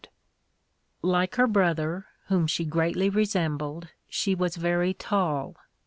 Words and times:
Like 1.03 1.35
her 1.35 1.45
brother, 1.45 2.07
whom 2.25 2.47
she 2.47 2.65
greatly 2.65 3.07
resembled, 3.07 3.89
she 4.09 4.33
was 4.33 4.55
very 4.55 4.95
tall. 4.95 5.55